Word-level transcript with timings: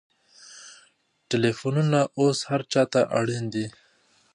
ټلېفونونه 1.29 1.99
اوس 2.19 2.37
هر 2.49 2.61
چا 2.71 2.83
ته 2.91 3.01
اړین 3.19 3.43
دي. 3.53 3.65